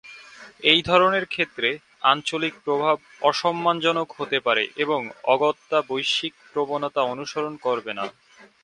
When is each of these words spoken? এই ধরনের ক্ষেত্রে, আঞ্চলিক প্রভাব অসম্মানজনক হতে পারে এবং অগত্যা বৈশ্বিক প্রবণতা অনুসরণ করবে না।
এই 0.63 0.79
ধরনের 0.81 1.25
ক্ষেত্রে, 1.25 1.69
আঞ্চলিক 2.03 2.53
প্রভাব 2.65 2.95
অসম্মানজনক 3.21 4.07
হতে 4.19 4.37
পারে 4.39 4.63
এবং 4.75 4.99
অগত্যা 5.25 5.77
বৈশ্বিক 5.89 6.33
প্রবণতা 6.51 7.01
অনুসরণ 7.13 7.53
করবে 7.65 7.91
না। 7.93 8.05